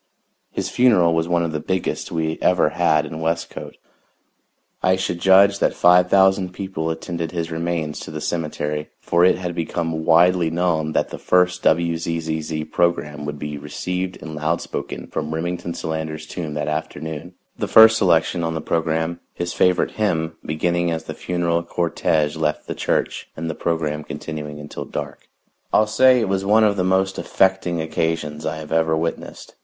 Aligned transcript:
His 0.49 0.67
funeral 0.67 1.13
was 1.13 1.27
one 1.27 1.43
of 1.43 1.51
the 1.51 1.59
biggest 1.59 2.11
we 2.11 2.39
ever 2.41 2.69
had 2.69 3.05
in 3.05 3.19
Westcote. 3.21 3.77
I 4.81 4.95
should 4.95 5.21
judge 5.21 5.59
that 5.59 5.75
five 5.75 6.09
thousand 6.09 6.53
people 6.53 6.89
attended 6.89 7.29
his 7.31 7.51
remains 7.51 7.99
to 7.99 8.09
the 8.09 8.19
cemetery, 8.19 8.89
for 8.99 9.23
it 9.23 9.37
had 9.37 9.53
become 9.53 10.03
widely 10.03 10.49
known 10.49 10.93
that 10.93 11.09
the 11.09 11.19
first 11.19 11.61
WZZZ 11.61 12.71
program 12.71 13.25
would 13.27 13.37
be 13.37 13.59
received 13.59 14.17
and 14.23 14.33
loud 14.33 14.59
spoken 14.59 15.05
from 15.05 15.35
Remington 15.35 15.75
Solander's 15.75 16.25
tomb 16.25 16.55
that 16.55 16.67
afternoon, 16.67 17.35
the 17.59 17.67
first 17.67 17.97
selection 17.99 18.43
on 18.43 18.55
the 18.55 18.59
program 18.59 19.19
his 19.35 19.53
favorite 19.53 19.91
hymn 19.91 20.35
beginning 20.43 20.89
as 20.89 21.03
the 21.03 21.13
funeral 21.13 21.61
cortege 21.61 22.35
left 22.35 22.65
the 22.65 22.73
church 22.73 23.29
and 23.37 23.51
the 23.51 23.53
program 23.53 24.03
continuing 24.03 24.59
until 24.59 24.83
dark. 24.83 25.29
I'll 25.71 25.85
say 25.85 26.19
it 26.19 26.27
was 26.27 26.43
one 26.43 26.63
of 26.63 26.75
the 26.75 26.83
most 26.83 27.19
affecting 27.19 27.79
occasions 27.79 28.47
I 28.47 28.55
have 28.57 28.71
ever 28.71 28.97
witnessed. 28.97 29.53